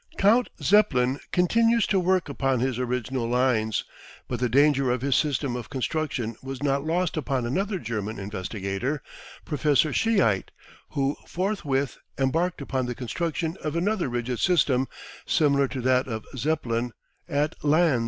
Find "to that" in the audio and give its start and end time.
15.67-16.07